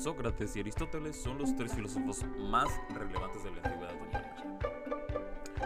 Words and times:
Sócrates 0.00 0.56
y 0.56 0.60
Aristóteles 0.60 1.14
son 1.14 1.36
los 1.36 1.54
tres 1.54 1.74
filósofos 1.74 2.24
más 2.38 2.68
relevantes 2.94 3.44
de 3.44 3.50
la 3.50 3.56
antigüedad. 3.58 3.90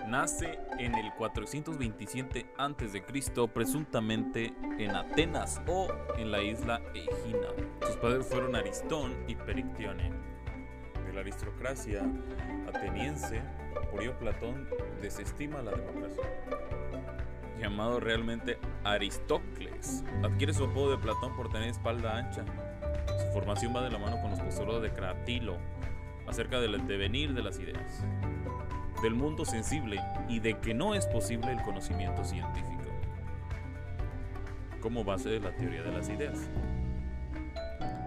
Nace 0.09 0.59
en 0.79 0.95
el 0.97 1.13
427 1.15 2.53
a.C., 2.59 3.49
presuntamente 3.53 4.53
en 4.79 4.91
Atenas 4.91 5.63
o 5.69 5.89
en 6.17 6.33
la 6.33 6.43
isla 6.43 6.81
Egina. 6.95 7.49
Sus 7.87 7.97
padres 7.97 8.27
fueron 8.27 8.57
Aristón 8.57 9.15
y 9.29 9.37
Perictione. 9.37 10.11
De 11.07 11.13
la 11.13 11.21
aristocracia 11.21 12.03
ateniense, 12.69 13.41
murió 13.93 14.19
Platón 14.19 14.69
desestima 15.01 15.63
la 15.63 15.71
democracia 15.71 16.25
llamado 17.59 18.01
realmente 18.01 18.59
Aristócles. 18.85 20.05
Adquiere 20.23 20.53
su 20.53 20.65
apodo 20.65 20.91
de 20.91 20.99
Platón 20.99 21.35
por 21.35 21.51
tener 21.51 21.69
espalda 21.69 22.19
ancha. 22.19 22.45
Su 23.35 23.41
formación 23.41 23.75
va 23.75 23.83
de 23.83 23.91
la 23.91 23.99
mano 23.99 24.21
con 24.21 24.31
los 24.31 24.39
postulados 24.39 24.81
de 24.81 24.93
Cratilo 24.93 25.57
acerca 26.29 26.61
del 26.61 26.87
devenir 26.87 27.35
de 27.35 27.43
las 27.43 27.59
ideas, 27.59 28.05
del 29.03 29.17
mundo 29.17 29.45
sensible 29.45 30.01
y 30.29 30.39
de 30.39 30.61
que 30.61 30.73
no 30.73 30.95
es 30.95 31.05
posible 31.09 31.51
el 31.51 31.61
conocimiento 31.63 32.23
científico 32.23 32.85
como 34.81 35.03
base 35.03 35.31
de 35.31 35.41
la 35.41 35.51
teoría 35.57 35.83
de 35.83 35.91
las 35.91 36.09
ideas. 36.11 36.49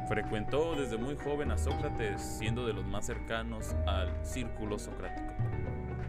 Frecuentó 0.07 0.75
desde 0.75 0.97
muy 0.97 1.17
joven 1.17 1.51
a 1.51 1.57
Sócrates, 1.57 2.21
siendo 2.21 2.65
de 2.65 2.71
los 2.71 2.85
más 2.85 3.05
cercanos 3.05 3.75
al 3.85 4.25
círculo 4.25 4.79
socrático. 4.79 5.33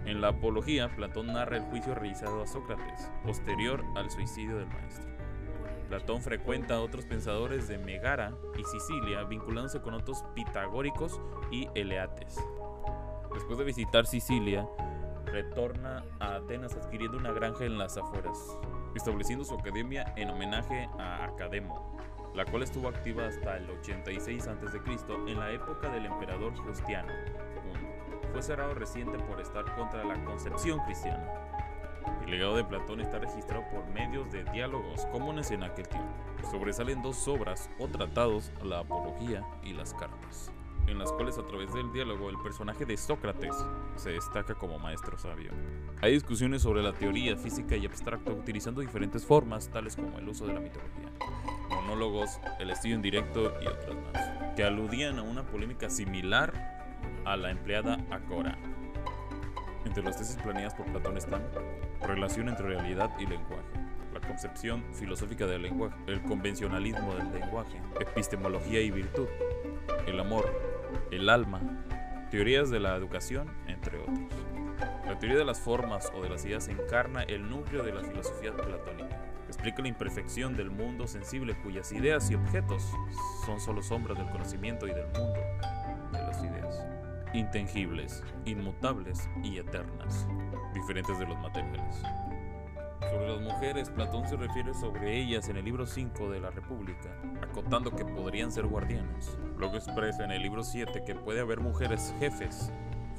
En 0.04 0.20
la 0.20 0.28
Apología, 0.28 0.94
Platón 0.94 1.26
narra 1.26 1.56
el 1.56 1.64
juicio 1.64 1.92
realizado 1.96 2.40
a 2.40 2.46
Sócrates, 2.46 3.10
posterior 3.24 3.84
al 3.96 4.12
suicidio 4.12 4.58
del 4.58 4.68
maestro. 4.68 5.17
Platón 5.88 6.22
frecuenta 6.22 6.74
a 6.74 6.80
otros 6.80 7.06
pensadores 7.06 7.66
de 7.68 7.78
Megara 7.78 8.34
y 8.58 8.64
Sicilia, 8.64 9.24
vinculándose 9.24 9.80
con 9.80 9.94
otros 9.94 10.22
pitagóricos 10.34 11.20
y 11.50 11.68
eleates. 11.74 12.36
Después 13.32 13.58
de 13.58 13.64
visitar 13.64 14.06
Sicilia, 14.06 14.68
retorna 15.24 16.04
a 16.20 16.36
Atenas 16.36 16.74
adquiriendo 16.74 17.16
una 17.16 17.32
granja 17.32 17.64
en 17.64 17.78
las 17.78 17.96
afueras, 17.96 18.38
estableciendo 18.94 19.44
su 19.44 19.54
academia 19.54 20.12
en 20.16 20.30
homenaje 20.30 20.88
a 20.98 21.24
Academo, 21.24 21.96
la 22.34 22.44
cual 22.44 22.62
estuvo 22.62 22.88
activa 22.88 23.26
hasta 23.26 23.56
el 23.56 23.70
86 23.70 24.46
a.C. 24.46 24.80
en 25.26 25.38
la 25.38 25.52
época 25.52 25.88
del 25.90 26.06
emperador 26.06 26.54
Justiano 26.56 27.12
fue 28.32 28.42
cerrado 28.42 28.74
reciente 28.74 29.18
por 29.18 29.40
estar 29.40 29.64
contra 29.74 30.04
la 30.04 30.22
concepción 30.24 30.78
cristiana. 30.80 31.26
El 32.28 32.32
legado 32.32 32.56
de 32.56 32.64
Platón 32.64 33.00
está 33.00 33.18
registrado 33.18 33.64
por 33.70 33.86
medios 33.86 34.30
de 34.30 34.44
diálogos 34.52 35.06
comunes 35.06 35.50
en 35.50 35.62
aquel 35.62 35.88
tiempo. 35.88 36.12
Sobresalen 36.50 37.00
dos 37.00 37.26
obras 37.26 37.70
o 37.78 37.88
tratados, 37.88 38.52
la 38.62 38.80
Apología 38.80 39.46
y 39.62 39.72
las 39.72 39.94
Cartas, 39.94 40.52
en 40.86 40.98
las 40.98 41.10
cuales 41.10 41.38
a 41.38 41.46
través 41.46 41.72
del 41.72 41.90
diálogo 41.90 42.28
el 42.28 42.36
personaje 42.42 42.84
de 42.84 42.98
Sócrates 42.98 43.56
se 43.96 44.10
destaca 44.10 44.54
como 44.54 44.78
maestro 44.78 45.18
sabio. 45.18 45.52
Hay 46.02 46.12
discusiones 46.12 46.60
sobre 46.60 46.82
la 46.82 46.92
teoría 46.92 47.34
física 47.34 47.76
y 47.76 47.86
abstracto 47.86 48.34
utilizando 48.34 48.82
diferentes 48.82 49.24
formas, 49.24 49.70
tales 49.70 49.96
como 49.96 50.18
el 50.18 50.28
uso 50.28 50.46
de 50.46 50.52
la 50.52 50.60
mitología, 50.60 51.10
monólogos, 51.70 52.38
el 52.60 52.68
estudio 52.68 52.96
en 52.96 53.00
directo 53.00 53.54
y 53.62 53.66
otras 53.68 53.96
más, 54.12 54.54
que 54.54 54.64
aludían 54.64 55.18
a 55.18 55.22
una 55.22 55.44
polémica 55.44 55.88
similar 55.88 56.52
a 57.24 57.38
la 57.38 57.50
empleada 57.50 58.04
Acora. 58.10 58.58
Entre 59.86 60.02
las 60.02 60.18
tesis 60.18 60.36
planeadas 60.36 60.74
por 60.74 60.84
Platón 60.92 61.16
están 61.16 61.42
relación 62.02 62.48
entre 62.48 62.66
realidad 62.68 63.10
y 63.18 63.26
lenguaje, 63.26 63.64
la 64.12 64.20
concepción 64.20 64.84
filosófica 64.92 65.46
del 65.46 65.62
lenguaje, 65.62 65.96
el 66.06 66.22
convencionalismo 66.22 67.14
del 67.14 67.32
lenguaje, 67.32 67.80
epistemología 68.00 68.80
y 68.80 68.90
virtud, 68.90 69.28
el 70.06 70.20
amor, 70.20 70.46
el 71.10 71.28
alma, 71.28 71.60
teorías 72.30 72.70
de 72.70 72.80
la 72.80 72.96
educación, 72.96 73.50
entre 73.66 73.98
otros. 73.98 74.18
La 75.06 75.18
teoría 75.18 75.38
de 75.38 75.44
las 75.44 75.60
formas 75.60 76.12
o 76.14 76.22
de 76.22 76.28
las 76.28 76.44
ideas 76.44 76.68
encarna 76.68 77.22
el 77.22 77.48
núcleo 77.48 77.82
de 77.82 77.92
la 77.92 78.02
filosofía 78.02 78.52
platónica. 78.54 79.24
Explica 79.48 79.80
la 79.80 79.88
imperfección 79.88 80.54
del 80.54 80.70
mundo 80.70 81.06
sensible 81.06 81.56
cuyas 81.62 81.90
ideas 81.92 82.30
y 82.30 82.34
objetos 82.34 82.92
son 83.46 83.58
solo 83.58 83.82
sombras 83.82 84.18
del 84.18 84.28
conocimiento 84.28 84.86
y 84.86 84.92
del 84.92 85.06
mundo 85.06 85.40
intangibles, 87.32 88.22
inmutables 88.44 89.28
y 89.42 89.58
eternas, 89.58 90.26
diferentes 90.74 91.18
de 91.18 91.26
los 91.26 91.38
materiales. 91.38 92.02
Sobre 93.00 93.28
las 93.28 93.40
mujeres, 93.40 93.90
Platón 93.90 94.28
se 94.28 94.36
refiere 94.36 94.74
sobre 94.74 95.16
ellas 95.16 95.48
en 95.48 95.56
el 95.56 95.64
libro 95.64 95.86
5 95.86 96.30
de 96.30 96.40
la 96.40 96.50
República, 96.50 97.10
acotando 97.42 97.94
que 97.94 98.04
podrían 98.04 98.52
ser 98.52 98.66
guardianas. 98.66 99.38
Luego 99.56 99.76
expresa 99.76 100.24
en 100.24 100.32
el 100.32 100.42
libro 100.42 100.62
7 100.62 101.02
que 101.06 101.14
puede 101.14 101.40
haber 101.40 101.60
mujeres 101.60 102.14
jefes, 102.18 102.72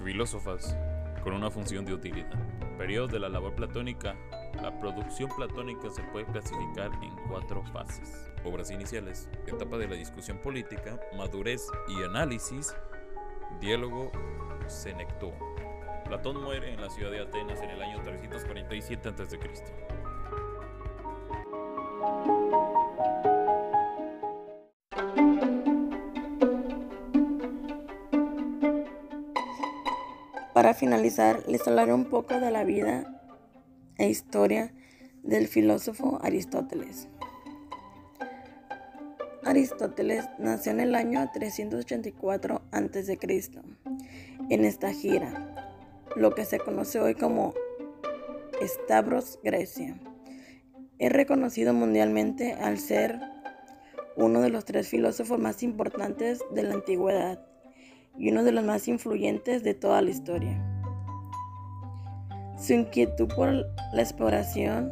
filósofas, 0.03 0.77
con 1.23 1.33
una 1.33 1.49
función 1.49 1.85
de 1.85 1.93
utilidad. 1.93 2.31
Periodo 2.77 3.07
de 3.07 3.19
la 3.19 3.29
labor 3.29 3.55
platónica. 3.55 4.15
La 4.61 4.77
producción 4.79 5.29
platónica 5.35 5.89
se 5.89 6.03
puede 6.03 6.25
clasificar 6.25 6.91
en 7.01 7.15
cuatro 7.27 7.63
fases. 7.73 8.29
Obras 8.43 8.71
iniciales, 8.71 9.29
etapa 9.47 9.77
de 9.77 9.87
la 9.87 9.95
discusión 9.95 10.37
política, 10.39 10.99
madurez 11.17 11.65
y 11.87 12.03
análisis, 12.03 12.75
Diálogo 13.59 14.09
Senectuo. 14.67 15.33
Platón 16.05 16.41
muere 16.41 16.73
en 16.73 16.79
la 16.79 16.89
ciudad 16.89 17.11
de 17.11 17.19
Atenas 17.19 17.61
en 17.61 17.71
el 17.71 17.81
año 17.81 18.01
347 18.01 19.09
a.C. 19.09 19.37
Para 30.53 30.73
finalizar, 30.73 31.43
les 31.47 31.67
hablaré 31.67 31.93
un 31.93 32.05
poco 32.05 32.39
de 32.39 32.51
la 32.51 32.63
vida 32.63 33.21
e 33.97 34.07
historia 34.07 34.73
del 35.23 35.49
filósofo 35.49 36.19
Aristóteles. 36.23 37.09
Aristóteles 39.43 40.25
nació 40.37 40.73
en 40.73 40.81
el 40.81 40.95
año 40.95 41.29
384 41.33 42.61
a.C. 42.71 43.19
en 44.49 44.65
esta 44.65 44.91
gira, 44.91 45.55
lo 46.15 46.35
que 46.35 46.45
se 46.45 46.59
conoce 46.59 46.99
hoy 46.99 47.15
como 47.15 47.53
Stavros, 48.61 49.39
Grecia. 49.43 49.97
Es 50.97 51.11
reconocido 51.11 51.73
mundialmente 51.73 52.53
al 52.53 52.79
ser 52.79 53.19
uno 54.17 54.41
de 54.41 54.49
los 54.49 54.65
tres 54.65 54.89
filósofos 54.89 55.39
más 55.39 55.63
importantes 55.63 56.43
de 56.53 56.63
la 56.63 56.73
antigüedad 56.73 57.39
y 58.17 58.31
uno 58.31 58.43
de 58.43 58.51
los 58.51 58.65
más 58.65 58.89
influyentes 58.89 59.63
de 59.63 59.73
toda 59.73 60.01
la 60.01 60.09
historia. 60.09 60.61
Su 62.59 62.73
inquietud 62.73 63.29
por 63.33 63.53
la 63.93 64.01
exploración 64.01 64.91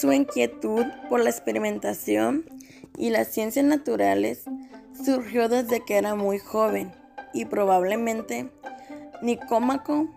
Su 0.00 0.12
inquietud 0.14 0.86
por 1.10 1.20
la 1.20 1.28
experimentación 1.28 2.46
y 2.96 3.10
las 3.10 3.28
ciencias 3.28 3.66
naturales 3.66 4.44
surgió 5.04 5.50
desde 5.50 5.84
que 5.84 5.98
era 5.98 6.14
muy 6.14 6.38
joven 6.38 6.90
y 7.34 7.44
probablemente 7.44 8.50
Nicómaco, 9.20 10.08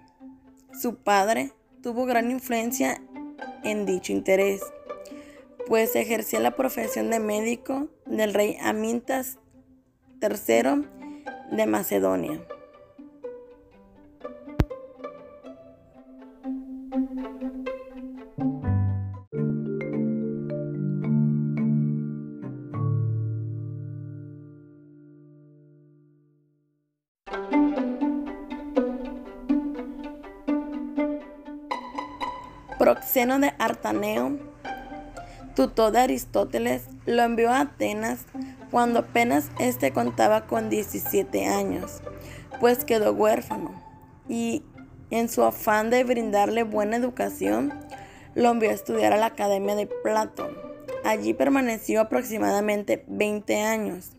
su 0.72 0.96
padre, 0.96 1.52
tuvo 1.82 2.06
gran 2.06 2.32
influencia 2.32 3.02
en 3.66 3.86
dicho 3.86 4.14
interés, 4.14 4.62
pues 5.68 5.98
ejercía 5.98 6.40
la 6.40 6.56
profesión 6.56 7.10
de 7.10 7.20
médico 7.20 7.90
del 8.06 8.34
rey 8.34 8.56
Amintas 8.62 9.38
III 10.22 10.88
de 11.52 11.66
Macedonia. 11.66 12.48
Proxeno 32.84 33.40
de 33.40 33.54
Artaneo, 33.60 34.38
tutor 35.56 35.94
de 35.94 36.00
Aristóteles, 36.00 36.84
lo 37.06 37.22
envió 37.22 37.50
a 37.50 37.62
Atenas 37.62 38.26
cuando 38.72 39.00
apenas 39.00 39.50
éste 39.58 39.94
contaba 39.94 40.48
con 40.48 40.70
17 40.70 41.46
años, 41.46 42.02
pues 42.60 42.84
quedó 42.84 43.14
huérfano 43.14 43.82
y 44.28 44.64
en 45.12 45.30
su 45.30 45.44
afán 45.44 45.92
de 45.92 46.04
brindarle 46.04 46.64
buena 46.64 46.98
educación, 46.98 47.74
lo 48.36 48.50
envió 48.50 48.70
a 48.70 48.74
estudiar 48.74 49.14
a 49.14 49.18
la 49.18 49.28
Academia 49.28 49.76
de 49.76 49.88
Platón. 49.88 50.50
Allí 51.06 51.34
permaneció 51.34 52.02
aproximadamente 52.02 53.06
20 53.08 53.62
años, 53.62 54.12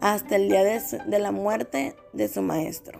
hasta 0.00 0.34
el 0.34 0.48
día 0.48 0.64
de, 0.64 0.80
de 1.06 1.18
la 1.20 1.30
muerte 1.30 1.94
de 2.12 2.26
su 2.26 2.42
maestro. 2.42 2.98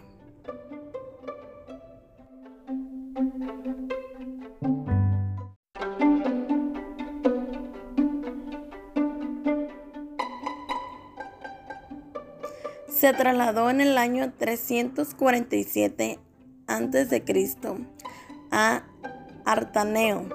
Se 13.02 13.12
trasladó 13.12 13.68
en 13.68 13.80
el 13.80 13.98
año 13.98 14.32
347 14.38 16.20
a.C. 16.68 17.24
a 18.52 18.84
Artaneo, 19.44 20.28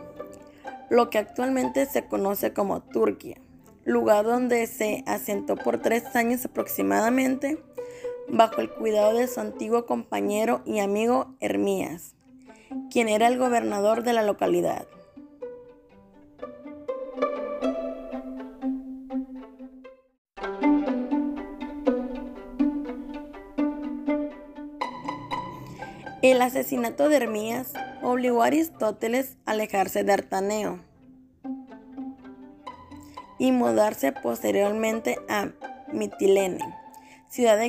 lo 0.90 1.10
que 1.10 1.18
actualmente 1.18 1.86
se 1.86 2.08
conoce 2.08 2.52
como 2.52 2.82
Turquía, 2.82 3.38
lugar 3.86 4.26
donde 4.26 4.68
se 4.68 5.06
asentó 5.08 5.56
por 5.56 5.82
tres 5.82 6.14
años 6.18 6.44
aproximadamente 6.44 7.58
bajo 8.28 8.60
el 8.60 8.70
cuidado 8.70 9.18
de 9.18 9.30
su 9.30 9.40
antiguo 9.40 9.86
compañero 9.86 10.62
y 10.66 10.80
amigo 10.80 11.38
Hermías, 11.40 12.16
quien 12.92 13.08
era 13.08 13.28
el 13.28 13.38
gobernador 13.38 14.04
de 14.04 14.12
la 14.12 14.24
localidad. 14.24 14.88
El 26.32 26.42
asesinato 26.42 27.08
de 27.08 27.16
Hermías 27.16 27.72
obligó 28.02 28.44
a 28.44 28.48
Aristóteles 28.48 29.38
a 29.46 29.52
alejarse 29.52 30.04
de 30.04 30.12
Artaneo 30.12 30.82
y 33.40 33.54
mudarse 33.54 34.12
posteriormente 34.12 35.20
a 35.30 35.52
Mitilene, 35.94 36.60
ciudad, 37.30 37.62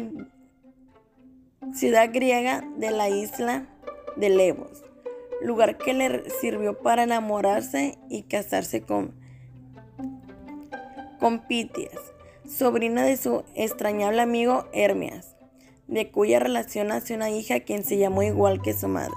griega 2.13 2.69
de 2.77 2.91
la 2.91 3.09
isla 3.09 3.69
de 4.17 4.29
Levos, 4.29 4.83
lugar 5.41 5.79
que 5.79 5.95
le 5.95 6.29
sirvió 6.29 6.83
para 6.83 7.05
enamorarse 7.05 7.97
y 8.11 8.25
casarse 8.25 8.83
con, 8.83 9.15
con 11.21 11.47
Pitias, 11.47 12.13
sobrina 12.45 13.05
de 13.05 13.17
su 13.19 13.45
extrañable 13.55 14.21
amigo 14.21 14.67
Hermias 14.73 15.38
de 15.89 16.11
cuya 16.11 16.39
relación 16.39 16.89
nació 16.89 17.17
una 17.17 17.31
hija 17.31 17.61
quien 17.61 17.83
se 17.83 17.97
llamó 17.97 18.23
igual 18.23 18.61
que 18.63 18.75
su 18.75 18.89
madre. 18.89 19.15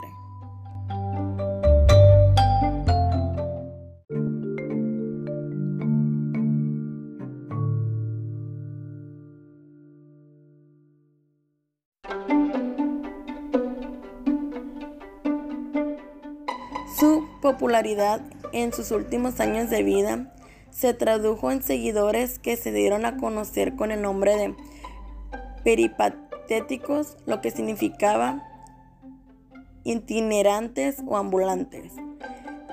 Su 16.98 17.28
popularidad 17.42 18.22
en 18.54 18.72
sus 18.72 18.92
últimos 18.92 19.40
años 19.40 19.70
de 19.70 19.84
vida 19.84 20.34
se 20.70 20.94
tradujo 20.94 21.52
en 21.52 21.64
seguidores 21.64 22.40
que 22.40 22.56
se 22.56 22.72
dieron 22.72 23.06
a 23.06 23.18
conocer 23.18 23.76
con 23.76 23.92
el 23.92 24.02
nombre 24.02 24.38
de 24.38 24.56
Peripat 25.64 26.31
lo 27.25 27.39
que 27.42 27.51
significaba 27.51 28.44
itinerantes 29.83 31.01
o 31.07 31.18
ambulantes. 31.18 31.94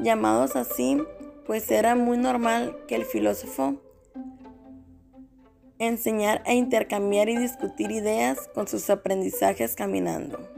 Llamados 0.01 0.57
así, 0.57 1.01
pues 1.47 1.71
era 1.71 1.95
muy 1.95 2.19
normal 2.19 2.77
que 2.89 2.97
el 2.97 3.05
filósofo 3.05 3.81
enseñar 5.79 6.43
a 6.45 6.55
intercambiar 6.55 7.29
y 7.29 7.37
discutir 7.37 7.93
ideas 7.93 8.51
con 8.53 8.67
sus 8.67 8.91
aprendizajes 8.91 9.77
caminando. 9.77 10.58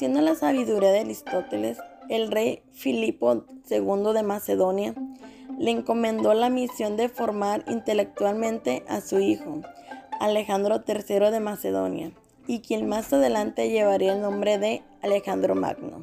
La 0.00 0.34
sabiduría 0.34 0.92
de 0.92 1.00
Aristóteles, 1.00 1.76
el 2.08 2.30
rey 2.30 2.62
Filipo 2.72 3.44
II 3.68 4.14
de 4.14 4.22
Macedonia 4.22 4.94
le 5.58 5.72
encomendó 5.72 6.32
la 6.32 6.48
misión 6.48 6.96
de 6.96 7.10
formar 7.10 7.64
intelectualmente 7.68 8.82
a 8.88 9.02
su 9.02 9.20
hijo, 9.20 9.60
Alejandro 10.18 10.82
III 10.88 11.30
de 11.30 11.40
Macedonia, 11.40 12.12
y 12.46 12.60
quien 12.60 12.88
más 12.88 13.12
adelante 13.12 13.68
llevaría 13.68 14.14
el 14.14 14.22
nombre 14.22 14.56
de 14.56 14.82
Alejandro 15.02 15.54
Magno. 15.54 16.02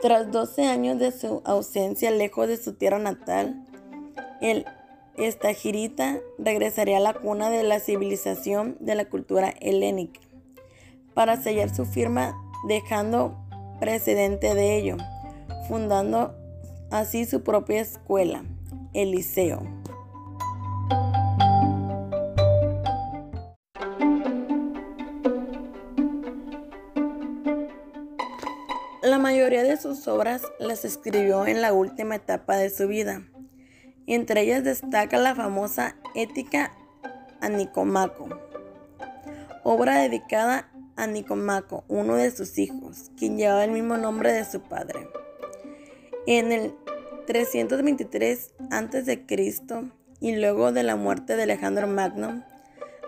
Tras 0.00 0.32
12 0.32 0.64
años 0.64 0.98
de 0.98 1.12
su 1.12 1.42
ausencia 1.44 2.10
lejos 2.10 2.48
de 2.48 2.56
su 2.56 2.72
tierra 2.72 2.98
natal, 2.98 3.66
el 4.40 4.64
estagirita 5.18 6.20
regresaría 6.38 6.96
a 6.96 7.00
la 7.00 7.12
cuna 7.12 7.50
de 7.50 7.64
la 7.64 7.80
civilización 7.80 8.78
de 8.80 8.94
la 8.94 9.04
cultura 9.04 9.52
helénica 9.60 10.23
para 11.14 11.36
sellar 11.36 11.74
su 11.74 11.86
firma 11.86 12.34
dejando 12.66 13.36
precedente 13.80 14.54
de 14.54 14.76
ello, 14.76 14.96
fundando 15.68 16.34
así 16.90 17.24
su 17.24 17.42
propia 17.42 17.80
escuela, 17.80 18.44
el 18.92 19.12
Liceo. 19.12 19.62
La 29.02 29.18
mayoría 29.18 29.62
de 29.62 29.76
sus 29.76 30.08
obras 30.08 30.42
las 30.58 30.84
escribió 30.84 31.46
en 31.46 31.60
la 31.60 31.72
última 31.72 32.16
etapa 32.16 32.56
de 32.56 32.70
su 32.70 32.88
vida. 32.88 33.22
Entre 34.06 34.42
ellas 34.42 34.64
destaca 34.64 35.18
la 35.18 35.34
famosa 35.34 35.96
Ética 36.14 36.72
a 37.40 37.48
Nicomaco, 37.48 38.28
obra 39.62 39.98
dedicada 39.98 40.70
a 40.96 41.06
Nicomaco, 41.06 41.84
uno 41.88 42.16
de 42.16 42.30
sus 42.30 42.58
hijos, 42.58 43.10
quien 43.16 43.36
llevaba 43.36 43.64
el 43.64 43.70
mismo 43.70 43.96
nombre 43.96 44.32
de 44.32 44.44
su 44.44 44.60
padre. 44.60 45.08
En 46.26 46.52
el 46.52 46.74
323 47.26 48.52
a.C. 48.70 49.24
y 50.20 50.36
luego 50.36 50.72
de 50.72 50.82
la 50.82 50.96
muerte 50.96 51.36
de 51.36 51.42
Alejandro 51.44 51.86
Magno, 51.86 52.44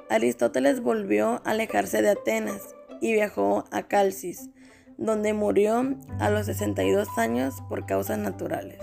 Aristóteles 0.08 0.80
volvió 0.80 1.42
a 1.44 1.50
alejarse 1.50 2.02
de 2.02 2.10
Atenas 2.10 2.74
y 3.00 3.12
viajó 3.12 3.64
a 3.70 3.82
Calcis, 3.82 4.50
donde 4.98 5.32
murió 5.32 5.96
a 6.18 6.30
los 6.30 6.46
62 6.46 7.08
años 7.18 7.54
por 7.68 7.86
causas 7.86 8.18
naturales. 8.18 8.80